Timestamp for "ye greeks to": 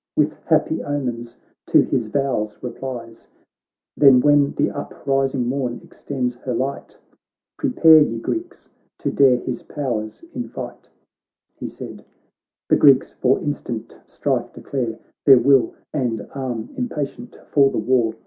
8.01-9.11